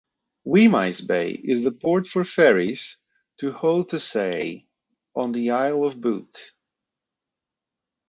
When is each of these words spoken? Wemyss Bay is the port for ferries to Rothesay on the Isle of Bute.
Wemyss 0.47 0.99
Bay 1.01 1.29
is 1.29 1.63
the 1.63 1.71
port 1.71 2.07
for 2.07 2.23
ferries 2.25 2.97
to 3.37 3.51
Rothesay 3.51 4.65
on 5.15 5.31
the 5.31 5.51
Isle 5.51 5.83
of 5.83 6.01
Bute. 6.01 6.53